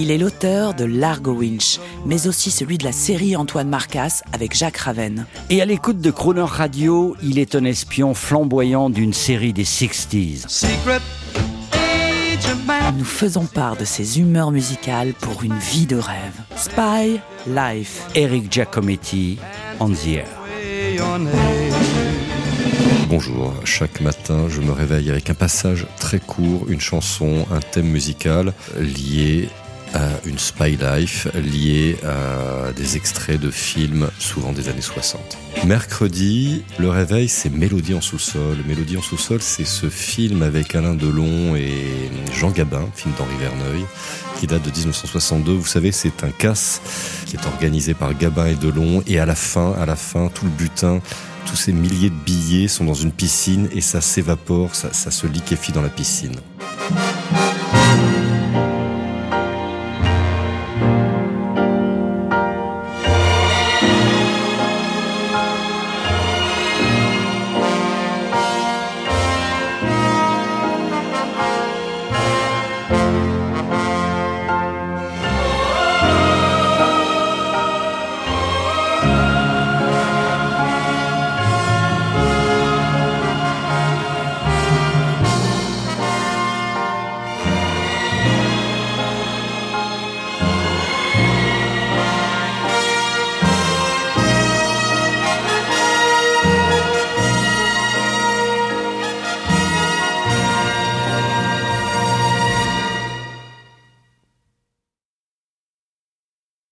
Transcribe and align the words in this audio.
Il 0.00 0.10
est 0.10 0.18
l'auteur 0.18 0.74
de 0.74 0.84
Largo 0.84 1.32
Winch, 1.32 1.78
mais 2.04 2.26
aussi 2.26 2.50
celui 2.50 2.78
de 2.78 2.84
la 2.84 2.90
série 2.90 3.36
Antoine 3.36 3.68
Marcas 3.68 4.22
avec 4.32 4.54
Jacques 4.54 4.78
Raven. 4.78 5.24
Et 5.50 5.62
à 5.62 5.64
l'écoute 5.64 6.00
de 6.00 6.10
Croner 6.10 6.42
Radio, 6.42 7.16
il 7.22 7.38
est 7.38 7.54
un 7.54 7.64
espion 7.64 8.12
flamboyant 8.12 8.90
d'une 8.90 9.12
série 9.12 9.52
des 9.52 9.64
60s. 9.64 10.66
Nous 12.98 13.04
faisons 13.04 13.46
part 13.46 13.76
de 13.76 13.84
ses 13.84 14.18
humeurs 14.18 14.50
musicales 14.50 15.12
pour 15.14 15.44
une 15.44 15.58
vie 15.58 15.86
de 15.86 15.96
rêve. 15.96 16.40
Spy 16.56 17.20
Life. 17.46 18.02
Eric 18.16 18.50
Giacometti, 18.50 19.38
On 19.78 19.90
the 19.90 20.06
Air. 20.08 20.26
Bonjour, 23.08 23.54
chaque 23.64 24.00
matin 24.00 24.48
je 24.48 24.60
me 24.60 24.72
réveille 24.72 25.08
avec 25.10 25.30
un 25.30 25.34
passage 25.34 25.86
très 26.00 26.18
court, 26.18 26.66
une 26.68 26.80
chanson, 26.80 27.46
un 27.52 27.60
thème 27.60 27.86
musical 27.86 28.52
lié 28.76 29.48
une 30.26 30.38
spy 30.38 30.76
life, 30.76 31.28
lié 31.34 31.96
à 32.04 32.72
des 32.72 32.96
extraits 32.96 33.40
de 33.40 33.50
films, 33.50 34.08
souvent 34.18 34.52
des 34.52 34.68
années 34.68 34.80
60. 34.80 35.38
Mercredi, 35.66 36.64
le 36.78 36.90
réveil, 36.90 37.28
c'est 37.28 37.50
Mélodie 37.50 37.94
en 37.94 38.00
sous-sol. 38.00 38.58
Mélodie 38.66 38.96
en 38.96 39.02
sous-sol, 39.02 39.40
c'est 39.40 39.64
ce 39.64 39.88
film 39.88 40.42
avec 40.42 40.74
Alain 40.74 40.94
Delon 40.94 41.56
et 41.56 42.10
Jean 42.32 42.50
Gabin, 42.50 42.88
film 42.94 43.14
d'Henri 43.16 43.36
Verneuil, 43.38 43.84
qui 44.40 44.46
date 44.46 44.62
de 44.62 44.70
1962. 44.70 45.52
Vous 45.52 45.66
savez, 45.66 45.92
c'est 45.92 46.24
un 46.24 46.30
casse 46.30 46.80
qui 47.26 47.36
est 47.36 47.46
organisé 47.46 47.94
par 47.94 48.16
Gabin 48.16 48.46
et 48.46 48.56
Delon, 48.56 49.02
et 49.06 49.18
à 49.18 49.26
la 49.26 49.34
fin, 49.34 49.72
à 49.78 49.86
la 49.86 49.96
fin, 49.96 50.28
tout 50.28 50.44
le 50.44 50.50
butin 50.50 51.00
tous 51.46 51.56
ces 51.56 51.72
milliers 51.72 52.08
de 52.08 52.14
billets 52.14 52.68
sont 52.68 52.84
dans 52.84 52.94
une 52.94 53.12
piscine 53.12 53.68
et 53.70 53.82
ça 53.82 54.00
s'évapore, 54.00 54.74
ça 54.74 55.10
se 55.10 55.26
liquéfie 55.26 55.72
dans 55.72 55.82
la 55.82 55.90
piscine. 55.90 56.36